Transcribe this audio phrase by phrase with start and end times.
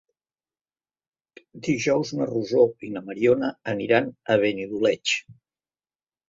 [1.67, 5.15] Dijous na Rosó i na Mariona aniran a Benidoleig.